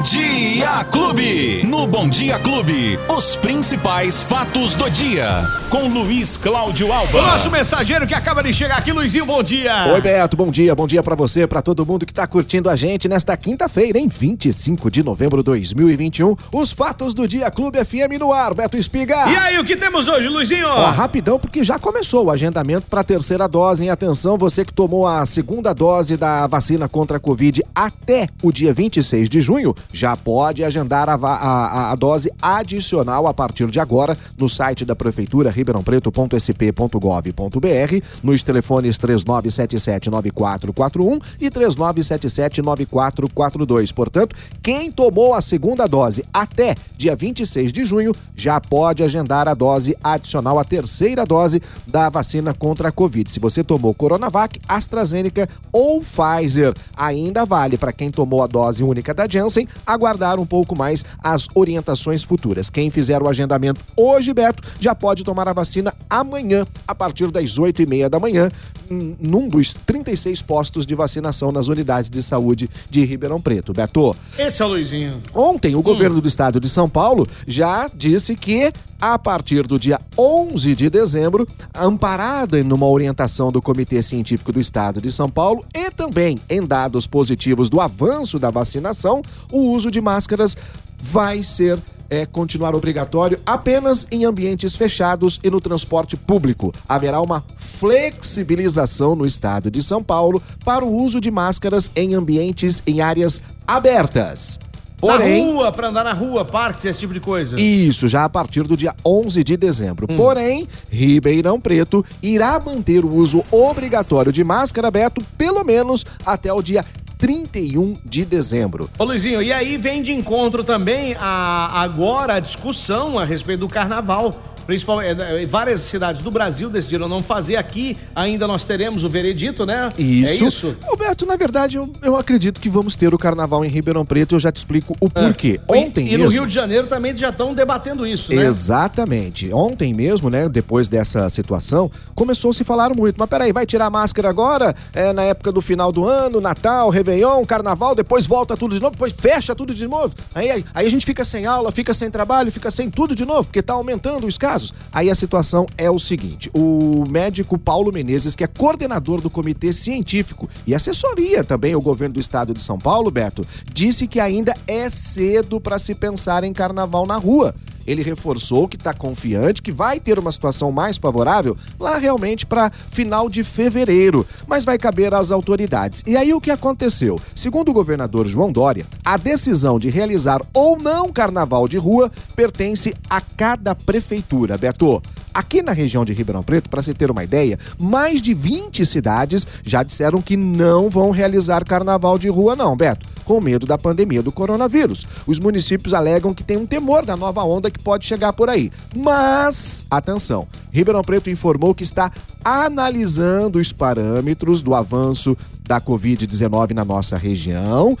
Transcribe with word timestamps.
Bom 0.00 0.04
Dia 0.04 0.82
Clube. 0.84 1.62
No 1.66 1.86
Bom 1.86 2.08
Dia 2.08 2.38
Clube, 2.38 2.98
os 3.06 3.36
principais 3.36 4.22
fatos 4.22 4.74
do 4.74 4.88
dia. 4.88 5.28
Com 5.68 5.88
Luiz 5.88 6.38
Cláudio 6.38 6.90
Alba. 6.90 7.18
O 7.18 7.22
nosso 7.22 7.50
mensageiro 7.50 8.06
que 8.06 8.14
acaba 8.14 8.42
de 8.42 8.50
chegar 8.54 8.78
aqui, 8.78 8.92
Luizinho, 8.92 9.26
bom 9.26 9.42
dia. 9.42 9.92
Oi, 9.92 10.00
Beto, 10.00 10.38
bom 10.38 10.50
dia. 10.50 10.74
Bom 10.74 10.86
dia 10.86 11.02
pra 11.02 11.14
você, 11.14 11.46
pra 11.46 11.60
todo 11.60 11.84
mundo 11.84 12.06
que 12.06 12.14
tá 12.14 12.26
curtindo 12.26 12.70
a 12.70 12.76
gente 12.76 13.08
nesta 13.08 13.36
quinta-feira, 13.36 13.98
em 13.98 14.08
25 14.08 14.90
de 14.90 15.02
novembro 15.02 15.42
de 15.42 15.44
2021. 15.44 16.34
Os 16.50 16.72
fatos 16.72 17.12
do 17.12 17.28
dia 17.28 17.50
Clube 17.50 17.84
FM 17.84 18.18
no 18.18 18.32
ar, 18.32 18.54
Beto 18.54 18.78
Espiga. 18.78 19.30
E 19.30 19.36
aí, 19.36 19.58
o 19.58 19.64
que 19.66 19.76
temos 19.76 20.08
hoje, 20.08 20.28
Luizinho? 20.28 20.66
Ó, 20.66 20.90
rapidão, 20.92 21.38
porque 21.38 21.62
já 21.62 21.78
começou 21.78 22.24
o 22.24 22.30
agendamento 22.30 22.86
para 22.88 23.02
a 23.02 23.04
terceira 23.04 23.46
dose. 23.46 23.84
Em 23.84 23.90
atenção, 23.90 24.38
você 24.38 24.64
que 24.64 24.72
tomou 24.72 25.06
a 25.06 25.26
segunda 25.26 25.74
dose 25.74 26.16
da 26.16 26.46
vacina 26.46 26.88
contra 26.88 27.18
a 27.18 27.20
Covid 27.20 27.62
até 27.74 28.28
o 28.42 28.50
dia 28.50 28.72
26 28.72 29.28
de 29.28 29.42
junho, 29.42 29.74
já 29.92 30.16
pode 30.16 30.64
agendar 30.64 31.08
a, 31.08 31.14
a- 31.14 31.92
a- 31.92 31.96
dose 31.96 32.30
adicional 32.40 33.26
a 33.26 33.34
partir 33.34 33.68
de 33.70 33.78
agora 33.80 34.16
no 34.38 34.48
site 34.48 34.84
da 34.84 34.94
Prefeitura, 34.96 35.50
ribeirãopreto.sp.gov.br, 35.50 38.04
nos 38.22 38.42
telefones 38.42 38.98
3977-9441 38.98 41.20
e 41.40 41.50
3977-9442. 41.50 43.92
Portanto, 43.92 44.36
quem 44.62 44.90
tomou 44.90 45.34
a 45.34 45.40
segunda 45.40 45.86
dose 45.86 46.24
até 46.32 46.74
dia 46.96 47.14
26 47.16 47.72
de 47.72 47.84
junho 47.84 48.12
já 48.34 48.60
pode 48.60 49.02
agendar 49.02 49.48
a 49.48 49.54
dose 49.54 49.96
adicional, 50.02 50.58
a 50.58 50.64
terceira 50.64 51.24
dose 51.24 51.62
da 51.86 52.08
vacina 52.08 52.54
contra 52.54 52.88
a 52.88 52.92
Covid. 52.92 53.30
Se 53.30 53.40
você 53.40 53.62
tomou 53.64 53.94
Coronavac, 53.94 54.58
AstraZeneca 54.68 55.48
ou 55.72 56.00
Pfizer, 56.00 56.74
ainda 56.96 57.44
vale 57.44 57.76
para 57.76 57.92
quem 57.92 58.10
tomou 58.10 58.42
a 58.42 58.46
dose 58.46 58.82
única 58.82 59.12
da 59.14 59.26
Janssen 59.28 59.68
aguardar 59.86 60.38
um 60.38 60.46
pouco 60.46 60.76
mais 60.76 61.04
as 61.22 61.46
orientações 61.54 62.22
futuras. 62.22 62.70
Quem 62.70 62.90
fizer 62.90 63.22
o 63.22 63.28
agendamento 63.28 63.80
hoje, 63.96 64.32
Beto, 64.32 64.62
já 64.78 64.94
pode 64.94 65.24
tomar 65.24 65.48
a 65.48 65.52
vacina 65.52 65.92
amanhã, 66.08 66.66
a 66.86 66.94
partir 66.94 67.30
das 67.30 67.58
8 67.58 67.82
e 67.82 67.86
meia 67.86 68.08
da 68.08 68.18
manhã, 68.18 68.50
hum, 68.90 69.14
num 69.20 69.48
dos 69.48 69.72
36 69.86 70.42
postos 70.42 70.86
de 70.86 70.94
vacinação 70.94 71.52
nas 71.52 71.68
unidades 71.68 72.10
de 72.10 72.22
saúde 72.22 72.68
de 72.88 73.04
Ribeirão 73.04 73.40
Preto. 73.40 73.72
Beto, 73.72 74.14
Esse 74.38 74.62
é 74.62 74.64
o 74.64 74.68
Luizinho. 74.68 75.22
Ontem, 75.34 75.74
o 75.74 75.82
governo 75.82 76.20
do 76.20 76.28
estado 76.28 76.60
de 76.60 76.68
São 76.68 76.88
Paulo 76.88 77.26
já 77.46 77.88
disse 77.94 78.36
que, 78.36 78.72
a 79.00 79.18
partir 79.18 79.66
do 79.66 79.78
dia 79.78 79.98
11 80.16 80.74
de 80.74 80.90
dezembro, 80.90 81.46
amparada 81.74 82.62
numa 82.62 82.86
orientação 82.86 83.50
do 83.50 83.62
Comitê 83.62 84.02
Científico 84.02 84.52
do 84.52 84.60
Estado 84.60 85.00
de 85.00 85.10
São 85.10 85.28
Paulo 85.28 85.64
e 85.74 85.90
também 85.90 86.38
em 86.48 86.64
dados 86.64 87.06
positivos 87.06 87.68
do 87.68 87.80
avanço 87.80 88.38
da 88.38 88.50
vacinação, 88.50 89.22
o 89.50 89.69
uso 89.70 89.90
de 89.90 90.00
máscaras 90.00 90.56
vai 90.98 91.42
ser. 91.42 91.78
É, 92.12 92.26
continuar 92.26 92.74
obrigatório 92.74 93.38
apenas 93.46 94.04
em 94.10 94.24
ambientes 94.24 94.74
fechados 94.74 95.38
e 95.44 95.48
no 95.48 95.60
transporte 95.60 96.16
público. 96.16 96.74
Haverá 96.88 97.20
uma 97.20 97.44
flexibilização 97.56 99.14
no 99.14 99.24
estado 99.24 99.70
de 99.70 99.80
São 99.80 100.02
Paulo 100.02 100.42
para 100.64 100.84
o 100.84 100.92
uso 100.92 101.20
de 101.20 101.30
máscaras 101.30 101.88
em 101.94 102.16
ambientes 102.16 102.82
em 102.84 103.00
áreas 103.00 103.40
abertas. 103.64 104.58
Porém, 105.00 105.46
na 105.46 105.52
rua, 105.52 105.72
pra 105.72 105.88
andar 105.88 106.04
na 106.04 106.12
rua, 106.12 106.44
parques, 106.44 106.84
esse 106.84 107.00
tipo 107.00 107.14
de 107.14 107.20
coisa. 107.20 107.58
isso 107.58 108.06
já 108.06 108.24
a 108.24 108.28
partir 108.28 108.64
do 108.64 108.76
dia 108.76 108.94
11 109.04 109.42
de 109.42 109.56
dezembro. 109.56 110.06
Porém, 110.06 110.68
Ribeirão 110.90 111.58
Preto 111.58 112.04
irá 112.22 112.60
manter 112.60 113.02
o 113.02 113.14
uso 113.14 113.42
obrigatório 113.50 114.30
de 114.30 114.44
máscara, 114.44 114.90
Beto, 114.90 115.24
pelo 115.38 115.64
menos 115.64 116.04
até 116.24 116.52
o 116.52 116.60
dia 116.60 116.84
31 117.20 117.96
de 118.02 118.24
dezembro. 118.24 118.88
Ô 118.98 119.04
Luizinho, 119.04 119.42
e 119.42 119.52
aí 119.52 119.76
vem 119.76 120.02
de 120.02 120.12
encontro 120.12 120.64
também 120.64 121.14
a, 121.20 121.82
agora 121.82 122.34
a 122.34 122.40
discussão 122.40 123.18
a 123.18 123.24
respeito 123.24 123.60
do 123.60 123.68
carnaval. 123.68 124.34
Principalmente, 124.66 125.20
eh, 125.20 125.44
várias 125.46 125.80
cidades 125.80 126.22
do 126.22 126.30
Brasil 126.30 126.70
decidiram 126.70 127.08
não 127.08 127.22
fazer 127.22 127.56
aqui. 127.56 127.96
Ainda 128.14 128.46
nós 128.46 128.64
teremos 128.64 129.04
o 129.04 129.08
veredito, 129.08 129.66
né? 129.66 129.90
Isso. 129.98 130.44
É 130.44 130.48
isso? 130.48 130.76
Roberto, 130.84 131.26
na 131.26 131.36
verdade, 131.36 131.76
eu, 131.76 131.92
eu 132.02 132.16
acredito 132.16 132.60
que 132.60 132.68
vamos 132.68 132.94
ter 132.94 133.12
o 133.12 133.18
carnaval 133.18 133.64
em 133.64 133.68
Ribeirão 133.68 134.04
Preto. 134.04 134.34
Eu 134.36 134.40
já 134.40 134.52
te 134.52 134.56
explico 134.58 134.96
o 135.00 135.10
porquê. 135.10 135.60
E- 135.68 135.72
Ontem 135.72 136.06
e, 136.06 136.10
mesmo. 136.10 136.24
no 136.24 136.30
Rio 136.30 136.46
de 136.46 136.52
Janeiro 136.54 136.86
também 136.86 137.16
já 137.16 137.30
estão 137.30 137.52
debatendo 137.54 138.06
isso, 138.06 138.32
né? 138.34 138.44
Exatamente. 138.44 139.52
Ontem 139.52 139.92
mesmo, 139.92 140.30
né, 140.30 140.48
depois 140.48 140.88
dessa 140.88 141.28
situação, 141.28 141.90
começou 142.14 142.50
a 142.50 142.54
se 142.54 142.64
falar 142.64 142.94
muito. 142.94 143.16
Mas 143.18 143.28
peraí, 143.28 143.52
vai 143.52 143.66
tirar 143.66 143.86
a 143.86 143.90
máscara 143.90 144.28
agora? 144.28 144.74
É 144.92 145.12
na 145.12 145.22
época 145.22 145.50
do 145.52 145.60
final 145.60 145.90
do 145.92 146.06
ano, 146.06 146.40
Natal, 146.40 146.88
Réveillon, 146.90 147.44
Carnaval, 147.44 147.94
depois 147.94 148.26
volta 148.26 148.56
tudo 148.56 148.74
de 148.74 148.80
novo, 148.80 148.92
depois 148.92 149.12
fecha 149.12 149.54
tudo 149.54 149.74
de 149.74 149.86
novo. 149.86 150.14
Aí, 150.34 150.50
aí, 150.50 150.64
aí 150.74 150.86
a 150.86 150.90
gente 150.90 151.04
fica 151.04 151.24
sem 151.24 151.46
aula, 151.46 151.72
fica 151.72 151.92
sem 151.92 152.10
trabalho, 152.10 152.52
fica 152.52 152.70
sem 152.70 152.88
tudo 152.90 153.14
de 153.14 153.24
novo, 153.24 153.44
porque 153.44 153.62
tá 153.62 153.72
aumentando 153.74 154.26
os 154.26 154.38
casos. 154.50 154.72
Aí 154.92 155.08
a 155.08 155.14
situação 155.14 155.66
é 155.78 155.90
o 155.90 155.98
seguinte: 155.98 156.50
o 156.52 157.04
médico 157.08 157.56
Paulo 157.56 157.92
Menezes, 157.92 158.34
que 158.34 158.42
é 158.42 158.46
coordenador 158.46 159.20
do 159.20 159.30
comitê 159.30 159.72
científico 159.72 160.48
e 160.66 160.74
assessoria 160.74 161.44
também 161.44 161.74
o 161.74 161.80
governo 161.80 162.14
do 162.14 162.20
estado 162.20 162.52
de 162.52 162.62
São 162.62 162.78
Paulo, 162.78 163.10
Beto, 163.10 163.46
disse 163.72 164.06
que 164.06 164.18
ainda 164.18 164.54
é 164.66 164.88
cedo 164.90 165.60
para 165.60 165.78
se 165.78 165.94
pensar 165.94 166.42
em 166.42 166.52
carnaval 166.52 167.06
na 167.06 167.16
rua. 167.16 167.54
Ele 167.86 168.02
reforçou 168.02 168.68
que 168.68 168.76
está 168.76 168.92
confiante 168.92 169.62
que 169.62 169.72
vai 169.72 170.00
ter 170.00 170.18
uma 170.18 170.32
situação 170.32 170.70
mais 170.70 170.98
favorável 170.98 171.56
lá 171.78 171.98
realmente 171.98 172.46
para 172.46 172.70
final 172.70 173.28
de 173.28 173.42
fevereiro, 173.44 174.26
mas 174.46 174.64
vai 174.64 174.78
caber 174.78 175.14
às 175.14 175.32
autoridades. 175.32 176.02
E 176.06 176.16
aí 176.16 176.32
o 176.32 176.40
que 176.40 176.50
aconteceu? 176.50 177.20
Segundo 177.34 177.70
o 177.70 177.74
governador 177.74 178.26
João 178.26 178.52
Dória, 178.52 178.86
a 179.04 179.16
decisão 179.16 179.78
de 179.78 179.90
realizar 179.90 180.40
ou 180.52 180.78
não 180.78 181.12
carnaval 181.12 181.68
de 181.68 181.78
rua 181.78 182.10
pertence 182.34 182.94
a 183.08 183.20
cada 183.20 183.74
prefeitura, 183.74 184.56
Beto. 184.56 185.02
Aqui 185.32 185.62
na 185.62 185.72
região 185.72 186.04
de 186.04 186.12
Ribeirão 186.12 186.42
Preto, 186.42 186.68
para 186.68 186.82
se 186.82 186.92
ter 186.92 187.10
uma 187.10 187.22
ideia, 187.22 187.58
mais 187.78 188.20
de 188.20 188.34
20 188.34 188.84
cidades 188.84 189.46
já 189.64 189.82
disseram 189.82 190.20
que 190.20 190.36
não 190.36 190.90
vão 190.90 191.10
realizar 191.10 191.64
carnaval 191.64 192.18
de 192.18 192.28
rua, 192.28 192.56
não, 192.56 192.76
Beto, 192.76 193.06
com 193.24 193.40
medo 193.40 193.64
da 193.64 193.78
pandemia 193.78 194.22
do 194.22 194.32
coronavírus. 194.32 195.06
Os 195.26 195.38
municípios 195.38 195.94
alegam 195.94 196.34
que 196.34 196.42
tem 196.42 196.56
um 196.56 196.66
temor 196.66 197.04
da 197.04 197.16
nova 197.16 197.44
onda 197.44 197.70
que 197.70 197.82
pode 197.82 198.04
chegar 198.04 198.32
por 198.32 198.50
aí. 198.50 198.72
Mas, 198.94 199.86
atenção, 199.90 200.48
Ribeirão 200.72 201.02
Preto 201.02 201.30
informou 201.30 201.74
que 201.74 201.84
está 201.84 202.10
analisando 202.44 203.58
os 203.58 203.72
parâmetros 203.72 204.62
do 204.62 204.74
avanço 204.74 205.36
da 205.62 205.80
Covid-19 205.80 206.72
na 206.72 206.84
nossa 206.84 207.16
região. 207.16 207.96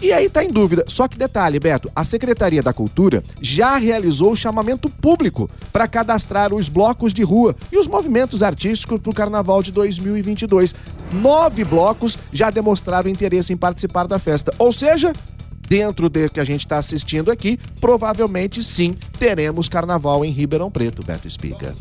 E 0.00 0.12
aí 0.12 0.28
tá 0.28 0.44
em 0.44 0.48
dúvida. 0.48 0.84
Só 0.86 1.08
que 1.08 1.16
detalhe, 1.16 1.58
Beto, 1.58 1.90
a 1.94 2.04
Secretaria 2.04 2.62
da 2.62 2.72
Cultura 2.72 3.22
já 3.40 3.76
realizou 3.76 4.32
o 4.32 4.36
chamamento 4.36 4.88
público 4.90 5.50
para 5.72 5.88
cadastrar 5.88 6.52
os 6.52 6.68
blocos 6.68 7.14
de 7.14 7.22
rua 7.22 7.56
e 7.72 7.78
os 7.78 7.86
movimentos 7.86 8.42
artísticos 8.42 9.00
para 9.00 9.10
o 9.10 9.14
Carnaval 9.14 9.62
de 9.62 9.72
2022. 9.72 10.74
Nove 11.12 11.64
blocos 11.64 12.18
já 12.32 12.50
demonstraram 12.50 13.08
interesse 13.08 13.52
em 13.52 13.56
participar 13.56 14.06
da 14.06 14.18
festa. 14.18 14.52
Ou 14.58 14.70
seja, 14.70 15.12
dentro 15.68 16.08
do 16.08 16.30
que 16.30 16.40
a 16.40 16.44
gente 16.44 16.60
está 16.60 16.78
assistindo 16.78 17.30
aqui, 17.30 17.58
provavelmente 17.80 18.62
sim 18.62 18.96
teremos 19.18 19.68
Carnaval 19.68 20.24
em 20.24 20.30
Ribeirão 20.30 20.70
Preto, 20.70 21.04
Beto 21.04 21.26
Espiga. 21.26 21.74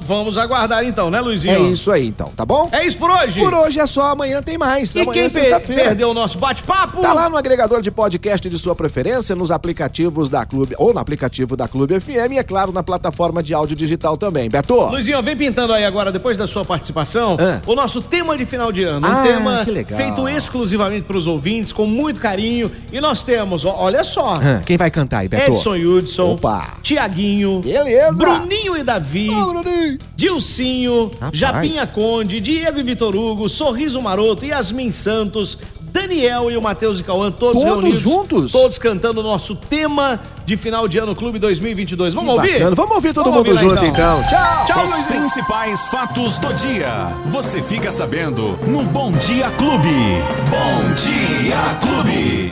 Vamos 0.00 0.36
aguardar 0.38 0.84
então, 0.84 1.10
né, 1.10 1.20
Luizinho? 1.20 1.54
É 1.54 1.60
isso 1.60 1.90
aí 1.90 2.06
então, 2.06 2.30
tá 2.36 2.44
bom? 2.44 2.68
É 2.72 2.84
isso 2.86 2.96
por 2.96 3.10
hoje. 3.10 3.40
Por 3.40 3.52
hoje 3.54 3.80
é 3.80 3.86
só, 3.86 4.10
amanhã 4.12 4.42
tem 4.42 4.56
mais. 4.58 4.94
E 4.94 5.00
amanhã 5.00 5.12
quem 5.12 5.22
é 5.22 5.24
per 5.24 5.30
sexta-feira. 5.30 5.82
perdeu 5.84 6.10
o 6.10 6.14
nosso 6.14 6.38
bate-papo? 6.38 7.00
Tá 7.00 7.12
lá 7.12 7.28
no 7.28 7.36
agregador 7.36 7.80
de 7.82 7.90
podcast 7.90 8.48
de 8.48 8.58
sua 8.58 8.74
preferência, 8.74 9.34
nos 9.34 9.50
aplicativos 9.50 10.28
da 10.28 10.44
Clube, 10.46 10.74
ou 10.78 10.92
no 10.92 10.98
aplicativo 11.00 11.56
da 11.56 11.66
Clube 11.68 11.98
FM 12.00 12.32
e, 12.34 12.38
é 12.38 12.42
claro, 12.42 12.72
na 12.72 12.82
plataforma 12.82 13.42
de 13.42 13.52
áudio 13.54 13.76
digital 13.76 14.16
também. 14.16 14.48
Beto! 14.48 14.74
Luizinho, 14.90 15.20
vem 15.22 15.36
pintando 15.36 15.72
aí 15.72 15.84
agora, 15.84 16.10
depois 16.12 16.36
da 16.36 16.46
sua 16.46 16.64
participação, 16.64 17.36
Ah. 17.40 17.60
o 17.66 17.74
nosso 17.74 18.00
tema 18.02 18.36
de 18.36 18.44
final 18.44 18.70
de 18.72 18.84
ano. 18.84 19.06
Um 19.06 19.10
Ah, 19.10 19.22
tema 19.22 19.64
feito 19.96 20.28
exclusivamente 20.28 21.04
para 21.06 21.16
os 21.16 21.26
ouvintes, 21.26 21.72
com 21.72 21.86
muito 21.86 22.20
carinho. 22.20 22.70
E 22.92 23.00
nós 23.00 23.22
temos, 23.24 23.64
olha 23.64 24.04
só, 24.04 24.34
Ah, 24.36 24.62
Quem 24.64 24.76
vai 24.76 24.90
cantar 24.90 25.18
aí, 25.20 25.28
Beto? 25.28 25.52
Edson 25.52 25.74
Hudson, 25.76 26.32
Opa. 26.34 26.74
Tiaguinho, 26.82 27.60
Beleza. 27.60 28.12
Bruninho 28.12 28.76
e 28.76 28.82
Davi, 28.84 29.30
Ô, 29.30 29.46
Bruninho. 29.46 29.75
Dilcinho, 30.16 31.10
Rapaz. 31.20 31.38
Japinha 31.38 31.86
Conde, 31.86 32.40
Diego 32.40 32.78
e 32.78 32.82
Vitor 32.82 33.14
Hugo, 33.14 33.48
Sorriso 33.48 34.00
Maroto, 34.00 34.44
Yasmin 34.44 34.90
Santos, 34.92 35.58
Daniel 35.92 36.50
e 36.50 36.56
o 36.56 36.62
Matheus 36.62 37.00
e 37.00 37.02
Cauã, 37.02 37.30
todos, 37.30 37.62
Todos 37.62 37.74
reunidos. 37.76 38.00
juntos? 38.00 38.52
Todos 38.52 38.76
cantando 38.78 39.20
o 39.20 39.22
nosso 39.22 39.54
tema 39.56 40.20
de 40.44 40.56
final 40.56 40.86
de 40.86 40.98
ano 40.98 41.14
Clube 41.14 41.38
2022. 41.38 42.12
Vamos 42.12 42.34
ouvir? 42.34 42.52
Bacana. 42.54 42.76
Vamos 42.76 42.94
ouvir 42.96 43.14
todo 43.14 43.24
Vamos 43.30 43.38
mundo 43.38 43.50
ouvir 43.50 43.68
junto, 43.70 43.84
então. 43.84 44.22
Tchau! 44.28 44.66
Tchau, 44.66 44.84
Os 44.84 44.90
Luizinho. 44.92 45.08
principais 45.20 45.86
fatos 45.86 46.38
do 46.38 46.52
dia. 46.54 47.08
Você 47.30 47.62
fica 47.62 47.90
sabendo 47.90 48.58
no 48.66 48.82
Bom 48.84 49.10
Dia 49.12 49.48
Clube. 49.52 49.88
Bom 50.50 50.94
Dia 50.94 51.56
Clube. 51.80 52.44